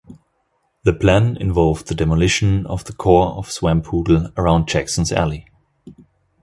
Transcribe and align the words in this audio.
The 0.83 0.93
plan 0.93 1.37
involved 1.37 1.85
the 1.87 1.93
demolition 1.93 2.65
of 2.65 2.85
the 2.85 2.93
core 2.93 3.33
of 3.35 3.49
Swampoodle, 3.51 4.35
around 4.35 4.67
Jackson's 4.67 5.11
Alley. 5.11 5.45